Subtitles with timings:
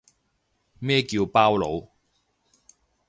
[0.79, 1.89] 咩叫包佬